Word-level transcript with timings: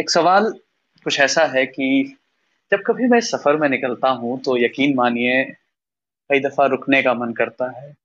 एक 0.00 0.10
सवाल 0.10 0.52
कुछ 1.04 1.20
ऐसा 1.20 1.44
है 1.44 1.66
कि 1.66 2.16
जब 2.72 2.82
कभी 2.86 3.06
मैं 3.06 3.20
सफ़र 3.20 3.56
में 3.56 3.68
निकलता 3.68 4.08
हूँ 4.08 4.40
तो 4.40 4.56
यकीन 4.56 4.94
मानिए, 4.96 5.44
कई 6.30 6.40
दफ़ा 6.40 6.66
रुकने 6.66 7.02
का 7.02 7.14
मन 7.14 7.32
करता 7.32 7.80
है। 7.80 7.96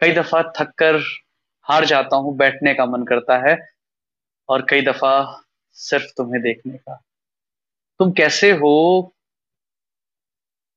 कई 0.00 0.12
दफ़ा 0.12 0.42
थक 0.42 0.72
कर 0.78 0.96
हार 1.62 1.84
जाता 1.84 2.16
हूँ, 2.16 2.36
बैठने 2.36 2.74
का 2.74 2.86
मन 2.86 3.04
करता 3.04 3.50
है 3.50 3.68
और 4.48 4.66
कई 4.70 4.82
दफ़ा 4.82 5.44
सिर्फ़ 5.72 6.06
तुम्हें 6.16 6.42
देखने 6.42 6.72
का। 6.72 7.02
तुम 7.98 8.12
कैसे 8.12 8.52
हो? 8.52 9.12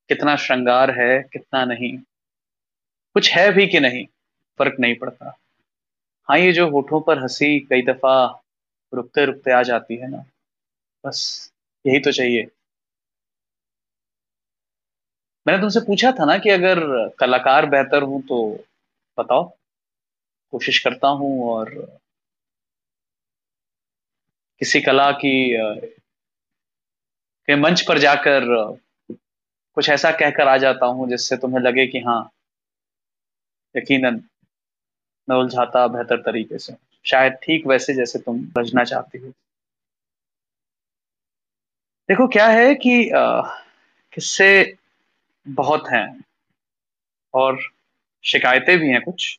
कितना 0.10 0.36
श्रृंगार 0.36 0.92
है, 0.92 1.24
कितना 1.24 1.66
नहीं? 1.66 1.98
कुछ 3.14 3.32
है 3.34 3.52
भी 3.52 3.68
कि 3.68 3.80
नहीं? 3.80 4.06
फ़र्क 4.60 4.76
नहीं 4.80 4.96
पड़ता। 4.96 5.38
हाँ 6.30 6.38
ये 6.38 6.52
जो 6.52 6.70
होठों 6.70 7.02
पर 7.02 7.20
हँसी 7.20 7.60
कई 7.60 7.82
दफ़ा 7.82 8.42
रुकते 8.94 9.26
रुकते 9.26 9.52
आ 9.52 9.64
जाती 9.64 9.96
है 9.96 10.12
ना। 10.12 10.26
बस 11.04 11.20
यही 11.86 12.00
तो 12.00 12.12
चाहिए। 12.12 12.50
मैंने 15.46 15.60
तुमसे 15.62 15.80
पूछा 15.80 16.12
था 16.12 16.26
ना 16.26 16.38
कि 16.38 16.50
अगर 16.50 16.80
कलाकार 17.20 17.66
बेहतर 17.70 18.04
हूँ 18.04 18.22
तो 18.22 18.42
बताओ। 19.18 19.44
कोशिश 20.54 20.80
करता 20.80 21.08
हूँ 21.18 21.32
और 21.52 21.70
किसी 24.62 24.82
कला 24.82 25.12
की 25.12 25.34
के 27.48 27.56
मंच 27.56 27.82
पर 27.82 27.98
जाकर 27.98 28.46
कुछ 29.78 29.90
ऐसा 29.90 30.12
कहकर 30.12 30.48
आ 30.48 30.58
जाता 30.58 30.86
हूँ 30.86 31.10
जिससे 31.10 31.38
तुम्हें 31.38 31.62
लगे 31.62 31.86
कि 31.88 32.00
हाँ 32.00 32.22
यकीनन 33.76 34.22
मैं 35.28 35.38
उलझाता 35.38 35.86
बेहतर 35.88 36.22
तरीके 36.22 36.58
से। 36.58 36.74
शायद 37.06 37.34
ठीक 37.44 37.68
वैसे 37.68 37.94
जैसे 37.94 38.20
तुम 38.20 38.40
बजना 38.56 38.84
चाहती 38.84 39.18
हो। 39.18 39.32
देखो, 42.10 42.28
क्या 42.28 42.48
है 42.48 42.74
कि 42.76 43.10
किस्से 44.14 44.50
बहुत 45.46 45.88
हैं 45.92 46.06
और 47.34 47.58
शिकायतें 48.24 48.78
भी 48.80 48.90
हैं 48.90 49.02
कुछ। 49.02 49.38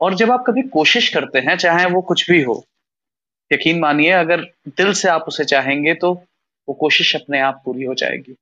और 0.00 0.14
जब 0.14 0.30
आप 0.30 0.44
कभी 0.46 0.62
कोशिश 0.70 1.08
करते 1.14 1.38
हैं, 1.38 1.56
चाहे 1.56 1.86
वो 1.86 2.00
कुछ 2.02 2.30
भी 2.30 2.42
हो, 2.42 2.62
यकीन 3.50 3.80
मानिए, 3.80 4.10
अगर 4.12 4.40
दिल 4.68 4.92
से 4.94 5.08
आप 5.08 5.24
उसे 5.28 5.44
चाहेंगे 5.46 5.94
तो 5.96 6.12
वो 6.68 6.74
कोशिश 6.80 7.14
अपने 7.16 7.40
आप 7.40 7.62
पूरी 7.64 7.84
हो 7.84 7.94
जाएगी। 7.94 8.36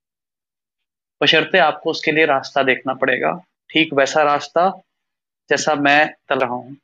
बशर्ते 1.21 1.59
आपको 1.59 1.91
उसके 1.91 2.13
लिए 2.13 2.27
रास्ता 2.27 2.63
देखना 2.63 2.95
पड़ेगा। 2.95 3.33
ठीक 3.71 3.93
वैसा 3.95 4.23
रास्ता 4.25 4.69
जैसा 5.51 5.75
मैं 5.77 6.07
चल 6.29 6.39
रहा 6.41 6.55
हूँ। 6.55 6.77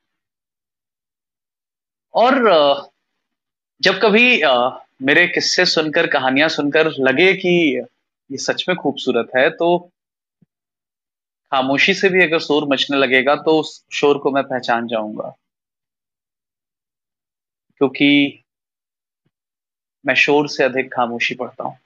और 2.15 2.35
जब 3.85 3.99
कभी 4.03 4.41
आ, 4.41 4.71
मेरे 5.03 5.27
किस्से 5.27 5.65
सुनकर 5.67 6.07
कहानियाँ 6.07 6.49
सुनकर 6.49 6.91
लगे 6.99 7.33
कि 7.35 7.49
ये 8.31 8.39
सच 8.39 8.65
में 8.69 8.77
खूबसूरत 8.77 9.31
है 9.37 9.49
तो 9.51 9.79
खामोशी 11.53 11.95
से 11.95 12.09
भी 12.09 12.23
अगर 12.23 12.39
शोर 12.39 12.69
मचने 12.69 12.97
लगेगा 12.97 13.35
तो 13.37 13.59
उस 13.61 13.85
शोर 13.93 14.19
को 14.19 14.31
मैं 14.31 14.43
पहचान 14.45 14.87
जाऊँगा। 14.87 15.35
क्योंकि 17.81 18.09
मैं 20.05 20.15
शोर 20.15 20.49
से 20.49 20.65
अधिक 20.65 20.93
खामोशी 20.95 21.35
पढ़ता 21.35 21.65
हूँ। 21.65 21.77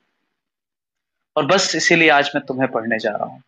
और 1.37 1.47
बस 1.47 1.75
इसीलिए 1.77 2.09
आज 2.09 2.31
मैं 2.35 2.45
तुम्हें 2.47 2.71
पढ़ने 2.71 2.99
जा 2.99 3.11
रहा 3.11 3.25
हूँ 3.25 3.43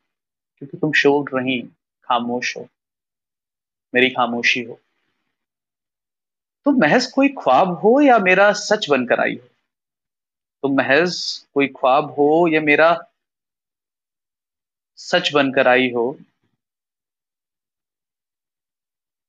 क्योंकि 0.58 0.76
तुम 0.76 0.92
शोर 0.92 1.30
रही 1.34 1.60
खामोश 2.08 2.56
हो 2.56 2.68
मेरी 3.94 4.10
खामोशी 4.10 4.62
हो। 4.62 4.80
तुम 6.64 6.80
महज 6.80 7.06
कोई 7.06 7.28
ख्वाब 7.28 7.72
हो 7.72 8.00
या 8.00 8.18
मेरा 8.18 8.52
सच 8.52 8.90
बनकर 8.90 9.20
आई 9.20 9.34
हो? 9.34 9.48
तुम 10.62 10.76
महज 10.76 11.16
कोई 11.54 11.66
ख्वाब 11.66 12.10
हो 12.10 12.48
या 12.48 12.60
मेरा 12.60 12.90
सच 14.98 15.32
बनकर 15.34 15.68
आई 15.68 15.90
हो? 15.90 16.18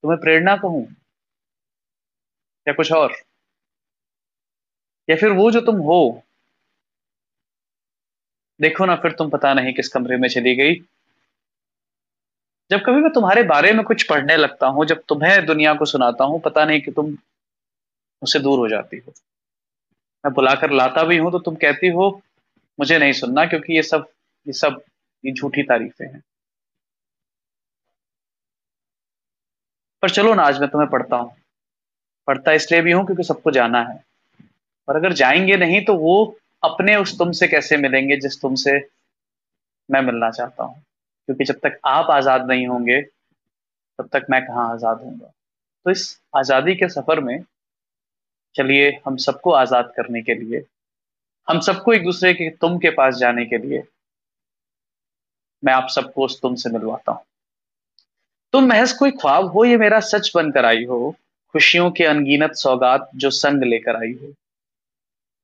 तुम्हें 0.04 0.20
प्रेरणा 0.22 0.56
कहूँ 0.56 0.88
या 2.68 2.74
कुछ 2.74 2.92
और? 2.92 3.14
या 5.10 5.16
फिर 5.16 5.32
वो 5.32 5.52
जो 5.52 5.62
तुम 5.62 5.76
हो? 5.76 6.24
देखो 8.60 8.86
ना, 8.86 8.96
फिर 8.96 9.12
तुम 9.12 9.30
पता 9.30 9.54
नहीं 9.54 9.74
किस 9.74 9.88
कमरे 9.88 10.18
में 10.18 10.30
चली 10.30 10.56
गई। 10.56 10.76
जब 12.72 12.80
कभी 12.80 13.02
मैं 13.02 13.12
तुम्हारे 13.14 13.44
बारे 13.44 13.72
में 13.74 13.84
कुछ 13.86 14.04
पढ़ने 14.04 14.38
लगता 14.38 14.68
हूँ, 14.68 14.86
जब 14.86 15.04
तुम्हें 15.10 15.46
दुनिया 15.46 15.74
को 15.74 15.86
सुनाता 15.86 16.24
हूँ, 16.24 16.40
पता 16.42 16.66
नहीं 16.66 16.82
कि 16.82 16.92
तुम 16.92 17.18
उससे 18.22 18.40
दूर 18.40 18.60
हो 18.60 18.68
जाती 18.68 18.98
हो। 18.98 19.14
मैं 20.24 20.34
बुलाकर 20.34 20.72
लाता 20.72 21.04
भी 21.04 21.18
हूँ 21.18 21.32
तो 21.32 21.40
तुम 21.40 21.56
कहती 21.56 21.88
हो, 21.88 22.22
मुझे 22.80 23.00
नहीं 23.00 23.14
सुनना 23.14 23.46
क्योंकि 23.46 23.76
ये 23.76 23.84
सब 23.84 24.08
ये 24.48 24.54
सब 24.54 24.82
ये 25.26 25.32
झूठी 25.32 25.64
तारीफें 25.64 26.08
हैं। 26.08 26.22
पर 30.04 30.10
चलो 30.10 30.34
ना, 30.34 30.44
आज 30.44 30.60
मैं 30.60 30.70
तुम्हें 30.70 30.90
पढ़ता 30.90 31.16
हूँ। 31.16 31.34
पढ़ता 32.28 32.52
इसलिए 32.52 32.82
भी 32.82 32.92
हूँ 32.92 33.06
क्योंकि 33.06 33.24
सबको 33.24 33.52
जाना 33.52 33.82
है। 33.82 34.04
और 34.88 34.96
अगर 34.96 35.14
जाएँगे 35.14 35.58
नहीं 35.58 35.86
तो 35.86 35.96
वो 35.96 36.38
अपने 36.64 36.96
उस 36.96 37.18
तुमसे 37.18 37.48
कैसे 37.48 37.78
मिलेंगे 37.78 38.18
जिस 38.18 38.42
तुमसे 38.42 38.88
मैं 39.90 40.02
मिलना 40.02 40.30
चाहता 40.32 40.64
हूँ? 40.64 40.84
क्योंकि 41.32 41.44
जब 41.44 41.60
तक 41.64 41.80
आप 41.86 42.10
आज़ाद 42.12 42.48
नहीं 42.48 42.66
होंगे, 42.68 43.02
तब 43.02 44.10
तक 44.14 44.26
मैं 44.30 44.42
कहाँ 44.46 44.72
आज़ाद 44.74 45.02
होऊँगा? 45.02 45.32
तो 45.86 45.92
इस 45.92 46.20
आज़ादी 46.38 46.76
के 46.76 46.88
सफ़र 46.90 47.20
में 47.20 47.44
चलिए 48.56 48.90
हम 49.08 49.18
सबको 49.18 49.52
आज़ाद 49.52 49.94
करने 49.98 50.22
के 50.22 50.34
लिए, 50.34 50.64
हम 51.48 51.60
सबको 51.60 51.94
एक 51.94 52.04
दूसरे 52.04 52.34
के, 52.34 52.50
तुम 52.52 52.78
के 52.80 52.90
पास 52.90 53.16
जाने 53.16 53.46
के 53.46 53.58
लिए, 53.58 53.84
मैं 55.64 55.74
आप 55.74 55.88
सबको 55.90 56.26
उस 56.26 56.40
तुम 56.42 56.56
से 56.56 56.70
मिलवाता 56.70 57.12
हूँ। 57.12 57.24
तुम 58.54 58.66
महज 58.66 58.92
कोई 58.92 59.12
ख्वाब 59.12 59.46
हो, 59.46 59.66
ये 59.66 59.78
मेरा 59.78 60.00
सच 60.00 60.32
बनकर 60.36 60.66
आई 60.66 60.86
हो, 60.86 61.16
खुशियों 61.56 61.90
के 61.92 62.04
अनगिनत 62.04 62.56
सौगात 62.56 63.10
जो 63.16 63.30
संग 63.30 63.64
लेकर 63.64 63.96
आई 63.96 64.12
हो। 64.14 64.34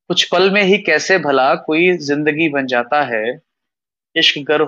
कुछ 0.09 0.23
पल 0.23 0.51
में 0.51 0.61
ही 0.63 0.77
कैसे 0.77 1.17
भला 1.17 1.53
कोई 1.55 1.91
ज़िंदगी 1.97 2.49
बन 2.49 2.67
जाता 2.67 3.01
है, 3.05 3.39
इश्क 4.15 4.39
गर 4.47 4.63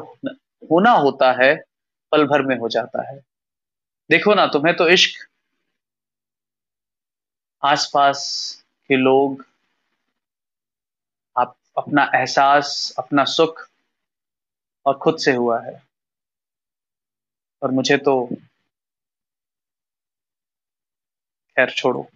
होना 0.72 0.92
होता 0.92 1.32
है, 1.32 1.64
पल 2.12 2.26
भर 2.26 2.42
में 2.42 2.58
हो 2.58 2.70
जाता 2.70 3.12
है। 3.12 3.20
देखो 4.10 4.34
ना, 4.34 4.48
तुम्हें 4.48 4.76
तो 4.76 4.90
इश्क। 4.90 5.28
आसपास 7.64 8.22
के 8.88 8.96
लोग, 8.96 9.46
आप 11.38 11.56
अपना 11.78 12.12
एहसास, 12.16 12.94
अपना 12.98 13.24
सुख 13.24 13.70
और 14.86 14.98
खुद 14.98 15.18
से 15.18 15.32
हुआ 15.32 15.62
है। 15.62 15.84
और 17.64 17.72
मुझे 17.72 17.98
तो 17.98 18.30
खैर 21.58 21.70
छोड़ो। 21.70 22.08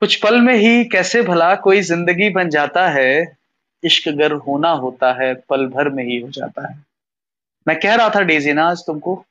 कुछ 0.00 0.22
पल 0.22 0.40
में 0.40 0.54
ही 0.54 0.84
कैसे 0.84 1.22
भला 1.22 1.54
कोई 1.54 1.80
ज़िंदगी 1.80 2.30
बन 2.30 2.50
जाता 2.50 2.88
है 2.88 3.36
इश्क 3.84 4.08
गर 4.08 4.32
होना 4.32 4.70
होता 4.70 5.12
है, 5.12 5.34
पल 5.34 5.66
भर 5.66 5.88
में 5.88 6.04
ही 6.04 6.20
हो 6.20 6.28
जाता 6.28 6.68
है। 6.68 6.87
मैं 7.68 7.78
कह 7.80 7.94
रहा 7.94 8.08
था, 8.08 8.20
डेजी, 8.22 8.52
ना 8.52 8.68
आज 8.70 8.84
तुमको 8.86 9.22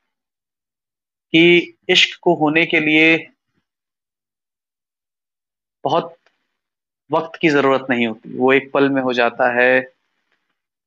कि 1.32 1.74
इश्क 1.90 2.18
को 2.22 2.34
होने 2.34 2.64
के 2.66 2.80
लिए 2.80 3.16
बहुत 5.84 6.14
वक्त 7.10 7.38
की 7.40 7.48
ज़रूरत 7.48 7.86
नहीं 7.90 8.06
होती। 8.06 8.36
वो 8.38 8.52
एक 8.52 8.70
पल 8.74 8.88
में 8.88 9.02
हो 9.02 9.12
जाता 9.12 9.50
है, 9.52 9.80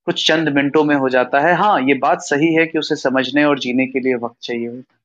कुछ 0.07 0.27
चंद 0.27 0.49
मिनटों 0.49 0.83
में 0.83 0.95
हो 0.95 1.09
जाता 1.09 1.39
है। 1.39 1.53
हाँ 1.55 1.81
ये 1.81 1.93
बात 1.99 2.21
सही 2.21 2.53
है 2.55 2.65
कि 2.65 2.79
उसे 2.79 2.95
समझने 2.97 3.43
और 3.45 3.59
जीने 3.59 3.87
के 3.87 3.99
लिए 3.99 4.15
वक्त 4.17 4.37
चाहिए 4.41 4.67
होता 4.67 4.97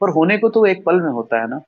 पर 0.00 0.10
होने 0.10 0.36
को 0.38 0.48
तो 0.48 0.64
एक 0.66 0.84
पल 0.84 1.00
में 1.00 1.10
होता 1.10 1.40
है 1.40 1.48
ना। 1.48 1.60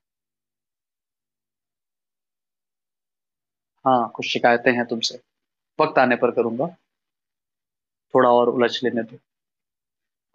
हाँ 3.85 4.11
कुछ 4.15 4.27
शिकायतें 4.27 4.71
हैं 4.71 4.85
तुमसे। 4.85 5.19
वक्त 5.79 5.99
आने 5.99 6.15
पर 6.15 6.31
करूँगा। 6.31 6.75
थोड़ा 8.13 8.29
और 8.29 8.49
उलझ 8.49 8.79
लेने 8.83 9.03
दो। 9.03 9.17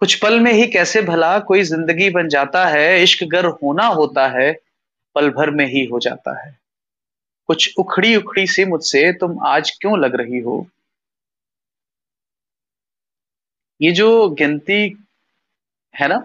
कुछ 0.02 0.14
पल 0.14 0.38
में 0.40 0.52
ही 0.52 0.66
कैसे 0.66 1.00
भला 1.02 1.38
कोई 1.38 1.62
ज़िंदगी 1.62 2.08
बन 2.10 2.28
जाता 2.28 2.64
है, 2.66 3.02
इश्क 3.02 3.24
गर 3.24 3.46
होना 3.46 3.86
होता 3.88 4.26
है, 4.28 4.52
पल 5.16 5.30
भर 5.30 5.50
में 5.50 5.64
ही 5.66 5.84
हो 5.84 5.98
जाता 6.00 6.32
है। 6.38 6.50
कुछ 7.48 7.74
उखड़ी 7.78 8.14
उखड़ी 8.16 8.46
सी 8.46 8.64
मुझसे, 8.64 9.12
तुम 9.12 9.38
आज 9.46 9.70
क्यों 9.80 9.98
लग 9.98 10.14
रही 10.14 10.40
हो? 10.40 10.66
ये 13.80 13.92
जो 13.92 14.28
गिनती 14.30 14.80
है 15.94 16.08
ना, 16.08 16.16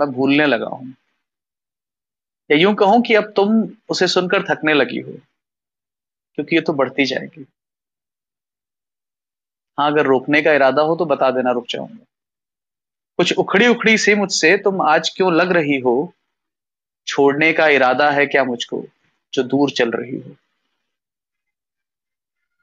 मैं 0.00 0.10
भूलने 0.12 0.46
लगा 0.46 0.68
हूँ। 0.68 0.94
या 2.50 2.56
यूँ 2.58 2.74
कहूँ 2.74 3.00
कि 3.02 3.14
अब 3.14 3.32
तुम 3.36 3.62
उसे 3.90 4.06
सुनकर 4.06 4.42
थकने 4.44 4.74
लगी 4.74 4.98
हो, 5.00 5.12
क्योंकि 6.38 6.56
ये 6.56 6.62
तो 6.62 6.72
बढ़ती 6.72 7.04
जाएगी। 7.06 7.46
हाँ 9.78 9.90
अगर 9.92 10.06
रोकने 10.06 10.42
का 10.42 10.52
इरादा 10.52 10.82
हो 10.82 10.96
तो 10.96 11.04
बता 11.04 11.30
देना, 11.30 11.52
रुक 11.52 11.66
जाऊँगा। 11.70 12.04
कुछ 13.18 13.32
उखड़ी 13.32 13.66
उखड़ी 13.66 13.96
से 13.98 14.14
मुझसे, 14.14 14.56
तुम 14.56 14.80
आज 14.82 15.08
क्यों 15.08 15.32
लग 15.32 15.52
रही 15.52 15.78
हो? 15.80 16.12
छोड़ने 17.06 17.52
का 17.52 17.66
इरादा 17.68 18.10
है 18.10 18.26
क्या 18.26 18.44
मुझको, 18.44 18.84
जो 19.32 19.42
दूर 19.42 19.70
चल 19.70 19.90
रही 19.90 20.16
हो? 20.16 20.34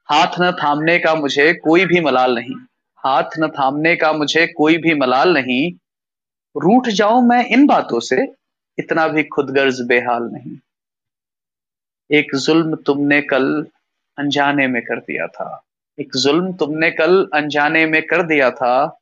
हाथ 0.10 0.40
न 0.42 0.52
थामने 0.54 0.98
का 1.00 1.14
मुझे 1.16 1.54
कोई 1.54 1.86
भी 1.86 2.00
मलाल 2.00 2.36
नहीं, 2.36 2.56
हाथ 3.04 3.38
न 3.40 3.48
थामने 3.50 3.96
का 3.96 4.12
मुझे 4.14 4.46
कोई 4.48 4.78
भी 4.78 4.94
मलाल 4.96 5.34
नहीं। 5.34 5.72
रूठ 6.56 6.88
जाऊँ 6.90 7.22
मैं 7.24 7.44
इन 7.48 7.66
बातों 7.68 8.00
से, 8.00 8.28
इतना 8.78 9.08
भी 9.08 9.24
खुदगर्ज 9.26 9.82
बेहाल 9.82 10.24
नहीं। 10.24 10.58
एक 12.10 12.36
जुल्म 12.36 12.76
तुमने 12.76 13.22
कल 13.24 13.46
अनजाने 14.18 14.68
में 14.68 14.82
कर 14.82 15.00
दिया 15.00 15.28
था, 15.28 15.64
एक 15.98 16.16
जुल्म 16.18 16.54
तुमने 16.54 16.92
कल 16.92 17.28
अनजाने 17.34 17.86
में 17.86 18.02
कर 18.02 18.24
दिया 18.24 18.50
था। 18.52 18.98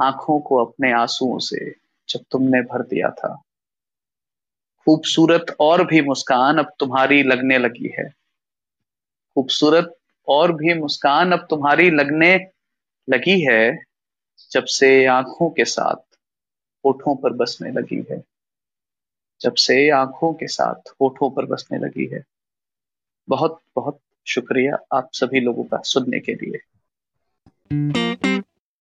आँखों 0.00 0.40
को 0.40 0.64
अपने 0.64 0.92
आंसुओं 0.92 1.38
से 1.38 1.74
जब 2.08 2.20
तुमने 2.30 2.60
भर 2.60 2.82
दिया 2.82 3.10
था। 3.10 3.42
खूबसूरत 4.84 5.56
और 5.60 5.86
भी 5.86 6.02
मुस्कान 6.02 6.58
अब 6.58 6.72
तुम्हारी 6.78 7.22
लगने 7.22 7.58
लगी 7.58 7.94
है। 7.98 8.08
खूबसूरत 9.34 9.96
और 10.28 10.52
भी 10.52 10.74
मुस्कान 10.74 11.32
अब 11.32 11.46
तुम्हारी 11.50 11.90
लगने 11.90 12.46
लगी 13.10 13.40
है 13.40 13.84
जब 14.52 14.64
से 14.64 15.06
आँखों 15.06 15.50
के 15.50 15.64
साथ 15.64 16.18
होठों 16.84 17.16
पर 17.16 17.32
बसने 17.32 17.70
लगी 17.70 18.06
है। 18.10 18.22
जब 19.40 19.54
से 19.54 19.90
आँखों 19.90 20.34
के 20.34 20.46
साथ 20.46 20.90
होठों 21.00 21.30
पर 21.30 21.46
बसने 21.46 21.78
लगी 21.78 22.06
है। 22.06 22.24
बहुत 23.28 23.60
बहुत 23.76 24.00
शुक्रिया 24.26 24.98
आप 24.98 25.10
सभी 25.12 25.40
लोगों 25.40 25.64
का 25.64 25.80
सुनने 25.84 26.20
के 26.20 26.34
लिए। 26.34 26.60